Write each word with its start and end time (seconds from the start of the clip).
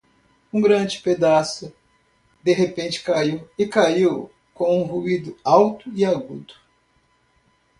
Um 0.51 0.59
grande 0.59 0.97
pedaço 0.97 1.71
de 2.41 2.51
repente 2.53 3.03
caiu 3.03 3.47
e 3.55 3.67
caiu 3.67 4.31
com 4.51 4.81
um 4.81 4.83
ruído 4.83 5.37
alto 5.43 5.91
e 5.93 6.03
agudo. 6.03 6.55